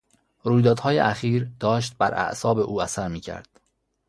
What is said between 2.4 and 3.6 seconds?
او اثر میکرد.